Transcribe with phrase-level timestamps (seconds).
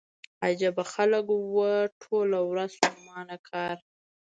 [0.45, 1.65] عجيبه خلک وو
[2.01, 3.75] ټوله ورځ ستومانه کار.